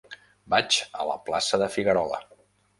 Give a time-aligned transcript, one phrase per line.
[0.53, 2.23] Vaig a la plaça de Figuerola.